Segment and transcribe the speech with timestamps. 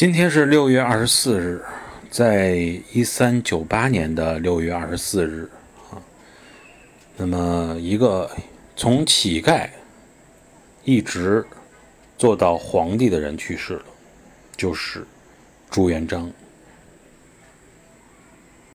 [0.00, 1.62] 今天是六月二十四日
[2.10, 2.54] 在
[2.90, 5.46] 一三九八年的六月二十四日。
[5.90, 6.00] 啊
[7.18, 8.30] 那么一个
[8.74, 9.68] 从乞丐
[10.84, 11.44] 一直
[12.16, 13.84] 做到皇帝的人去世了
[14.56, 15.04] 就是
[15.68, 16.32] 朱元璋。